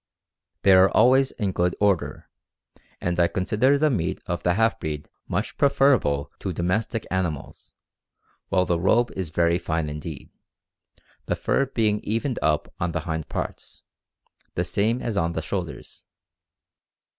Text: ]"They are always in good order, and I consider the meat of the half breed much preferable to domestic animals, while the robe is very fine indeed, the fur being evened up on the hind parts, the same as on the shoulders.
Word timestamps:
]"They 0.63 0.73
are 0.73 0.89
always 0.89 1.29
in 1.29 1.51
good 1.51 1.75
order, 1.79 2.27
and 2.99 3.19
I 3.19 3.27
consider 3.27 3.77
the 3.77 3.91
meat 3.91 4.19
of 4.25 4.41
the 4.41 4.55
half 4.55 4.79
breed 4.79 5.11
much 5.27 5.59
preferable 5.59 6.31
to 6.39 6.51
domestic 6.51 7.05
animals, 7.11 7.73
while 8.49 8.65
the 8.65 8.79
robe 8.79 9.11
is 9.11 9.29
very 9.29 9.59
fine 9.59 9.89
indeed, 9.91 10.31
the 11.27 11.35
fur 11.35 11.67
being 11.67 11.99
evened 11.99 12.39
up 12.41 12.73
on 12.79 12.93
the 12.93 13.01
hind 13.01 13.29
parts, 13.29 13.83
the 14.55 14.63
same 14.65 15.03
as 15.03 15.17
on 15.17 15.33
the 15.33 15.41
shoulders. 15.43 16.03